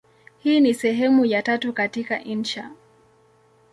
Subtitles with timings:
[0.39, 2.71] Hii ni sehemu ya tatu katika insha.